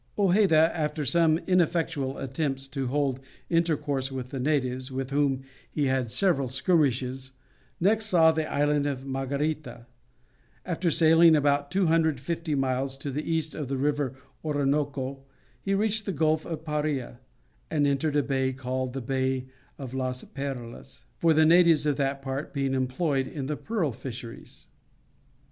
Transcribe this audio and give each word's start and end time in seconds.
Hojeda, 0.17 0.71
after 0.73 1.05
some 1.05 1.37
ineffectual 1.45 2.17
attempts 2.17 2.67
to 2.69 2.87
hold 2.87 3.19
intercourse 3.51 4.11
with 4.11 4.29
the 4.29 4.39
natives, 4.39 4.91
with 4.91 5.11
whom 5.11 5.43
he 5.69 5.85
had 5.85 6.09
several 6.09 6.47
skirmishes, 6.47 7.33
next 7.79 8.07
saw 8.07 8.31
the 8.31 8.51
Island 8.51 8.87
of 8.87 9.05
Margarita; 9.05 9.85
after 10.65 10.89
sailing 10.89 11.35
about 11.35 11.69
250 11.69 12.55
miles 12.55 12.97
to 12.97 13.11
the 13.11 13.23
east 13.31 13.53
of 13.53 13.67
the 13.67 13.77
river 13.77 14.15
Orinoco 14.43 15.23
he 15.61 15.75
reached 15.75 16.07
the 16.07 16.11
Gulf 16.13 16.47
of 16.47 16.65
Paria, 16.65 17.19
and 17.69 17.85
entered 17.85 18.15
a 18.15 18.23
bay 18.23 18.53
called 18.53 18.93
the 18.93 19.01
Bay 19.01 19.45
of 19.77 19.93
Las 19.93 20.23
Perlas, 20.23 21.05
from 21.19 21.35
the 21.35 21.45
natives 21.45 21.85
of 21.85 21.97
that 21.97 22.23
part 22.23 22.55
being 22.55 22.73
employed 22.73 23.27
in 23.27 23.45
the 23.45 23.55
pearl 23.55 23.91
fisheries. 23.91 24.65